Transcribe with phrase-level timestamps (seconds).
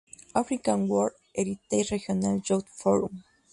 [0.35, 3.23] African World Heritage Regional Youth Forum